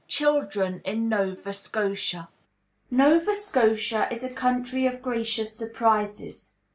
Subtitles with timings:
[0.07, 2.29] Children in Nova Scotia.
[2.89, 6.55] Nova Scotia is a country of gracious surprises.